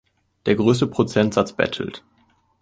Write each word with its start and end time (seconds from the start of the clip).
Der 0.47 0.55
größte 0.55 0.87
Prozentsatz 0.87 1.53
bettelt. 1.53 2.03